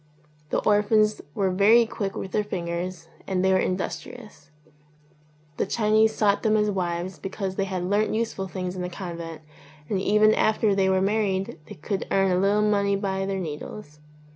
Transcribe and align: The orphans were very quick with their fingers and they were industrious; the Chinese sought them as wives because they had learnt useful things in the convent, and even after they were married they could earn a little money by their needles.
The 0.49 0.61
orphans 0.67 1.21
were 1.35 1.51
very 1.51 1.85
quick 1.85 2.15
with 2.15 2.31
their 2.31 2.43
fingers 2.43 3.07
and 3.27 3.45
they 3.45 3.53
were 3.53 3.59
industrious; 3.59 4.49
the 5.57 5.67
Chinese 5.67 6.15
sought 6.15 6.41
them 6.41 6.57
as 6.57 6.71
wives 6.71 7.19
because 7.19 7.55
they 7.55 7.65
had 7.65 7.83
learnt 7.83 8.11
useful 8.15 8.47
things 8.47 8.75
in 8.75 8.81
the 8.81 8.89
convent, 8.89 9.41
and 9.89 10.01
even 10.01 10.33
after 10.33 10.73
they 10.73 10.89
were 10.89 11.01
married 11.01 11.59
they 11.67 11.75
could 11.75 12.07
earn 12.09 12.31
a 12.31 12.39
little 12.39 12.63
money 12.63 12.95
by 12.95 13.27
their 13.27 13.39
needles. 13.39 13.99